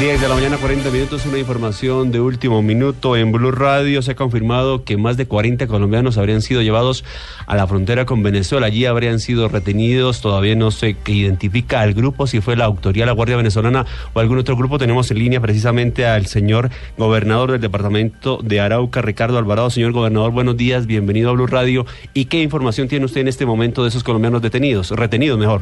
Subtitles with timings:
[0.00, 3.18] 10 de la mañana, 40 minutos, una información de último minuto.
[3.18, 7.04] En Blue Radio se ha confirmado que más de 40 colombianos habrían sido llevados
[7.46, 8.68] a la frontera con Venezuela.
[8.68, 10.22] Allí habrían sido retenidos.
[10.22, 14.38] Todavía no se identifica al grupo, si fue la autoridad, la Guardia Venezolana o algún
[14.38, 14.78] otro grupo.
[14.78, 19.68] Tenemos en línea precisamente al señor gobernador del departamento de Arauca, Ricardo Alvarado.
[19.68, 21.84] Señor gobernador, buenos días, bienvenido a Blue Radio.
[22.14, 24.92] ¿Y qué información tiene usted en este momento de esos colombianos detenidos?
[24.92, 25.60] Retenidos, mejor.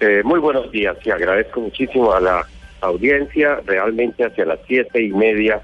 [0.00, 2.44] Eh, muy buenos días y agradezco muchísimo a la
[2.80, 3.60] audiencia.
[3.66, 5.60] Realmente hacia las siete y media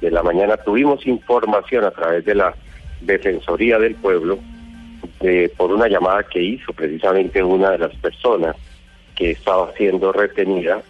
[0.00, 2.54] de la mañana tuvimos información a través de la
[3.00, 4.38] Defensoría del Pueblo
[5.20, 8.56] de, por una llamada que hizo precisamente una de las personas
[9.14, 10.82] que estaba siendo retenida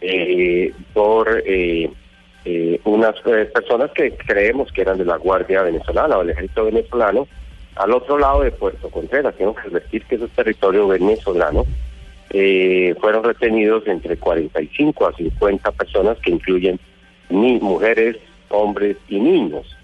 [0.00, 1.90] eh, por eh,
[2.44, 6.64] eh, unas eh, personas que creemos que eran de la Guardia Venezolana o del Ejército
[6.66, 7.26] Venezolano
[7.76, 9.34] al otro lado de Puerto Contreras.
[9.36, 11.64] Tengo que advertir que eso es territorio venezolano
[12.36, 16.80] eh, fueron retenidos entre 45 a 50 personas que incluyen
[17.30, 18.16] mujeres,
[18.48, 19.76] hombres y niños.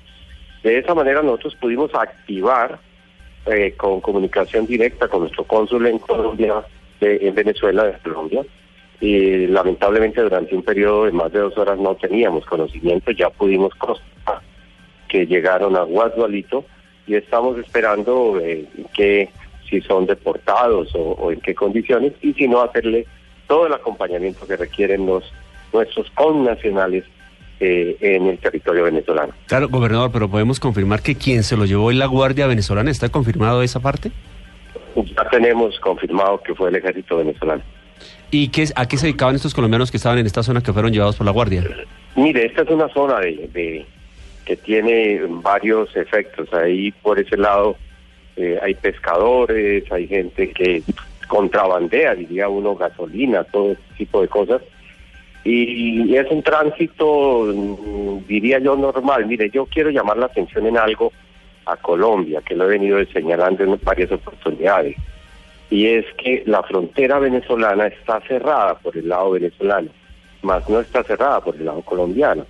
[0.65, 2.81] De esa manera nosotros pudimos activar
[3.47, 6.65] eh, con comunicación directa con nuestro cónsul en Colombia,
[7.01, 8.45] de, en Venezuela, de Colombia,
[9.01, 13.73] y lamentablemente durante un periodo de más de dos horas no teníamos conocimiento, ya pudimos
[13.77, 14.41] constatar
[15.09, 16.65] que llegaron a Guadualito
[17.06, 19.28] y estamos esperando eh, que
[19.71, 23.07] si son deportados o, o, en qué condiciones, y si no, hacerle
[23.47, 25.25] todo el acompañamiento que requieren los
[25.72, 27.05] nuestros connacionales
[27.61, 29.33] eh, en el territorio venezolano.
[29.47, 32.91] Claro, gobernador, pero podemos confirmar que quien se lo llevó es la Guardia Venezolana.
[32.91, 34.11] ¿Está confirmado esa parte?
[34.97, 37.62] Ya tenemos confirmado que fue el ejército venezolano.
[38.31, 40.93] ¿Y qué, a qué se dedicaban estos colombianos que estaban en esta zona que fueron
[40.93, 41.65] llevados por la Guardia?
[42.17, 43.87] Mire, esta es una zona de, de
[44.44, 46.53] que tiene varios efectos.
[46.55, 47.77] Ahí por ese lado
[48.37, 50.83] eh, hay pescadores, hay gente que
[51.29, 54.63] contrabandea, diría uno, gasolina, todo tipo de cosas.
[55.45, 59.27] Y, es un tránsito, mm, diría yo, normal.
[59.27, 61.13] Mire, yo quiero llamar la atención en algo
[61.67, 64.97] a Colombia, que lo he venido señalando en varias oportunidades.
[65.71, 69.91] Y es que la frontera venezolana está cerrada por el lado venezolano,
[70.43, 72.45] más no está cerrada por el lado colombiano.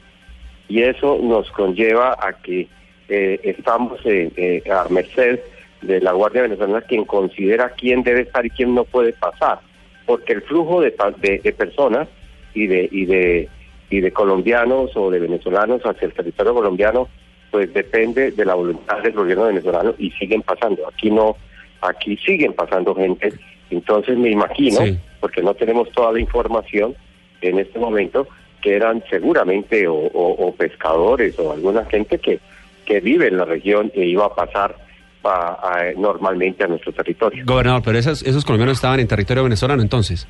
[0.69, 2.67] Y eso nos conlleva a que
[3.09, 5.41] eh, estamos eh, eh, a merced
[5.83, 9.61] de la Guardia Venezolana quien considera quién debe estar y quién no puede pasar,
[10.07, 12.09] porque el flujo de, de, de personas
[12.55, 13.49] y de y de
[13.91, 17.09] y de colombianos o de venezolanos hacia el territorio colombiano
[17.51, 21.37] pues depende de la voluntad del gobierno venezolano y siguen pasando aquí no
[21.81, 23.33] aquí siguen pasando gente
[23.71, 24.99] entonces me imagino sí.
[25.19, 26.95] porque no tenemos toda la información
[27.41, 28.29] en este momento
[28.62, 32.39] que eran seguramente o, o, o pescadores o alguna gente que
[32.85, 34.77] que vive en la región e iba a pasar
[35.25, 37.44] a, a, normalmente a nuestro territorio.
[37.44, 40.28] Gobernador, pero esos, esos colombianos estaban en territorio venezolano entonces.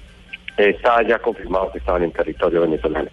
[0.57, 3.11] Está ya confirmado que estaban en territorio venezolano.